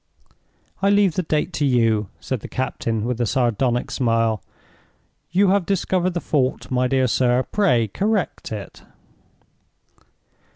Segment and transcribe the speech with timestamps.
[0.81, 4.41] "I leave the date to you," said the captain, with a sardonic smile.
[5.29, 8.81] "You have discovered the fault, my dear sir—pray correct it!"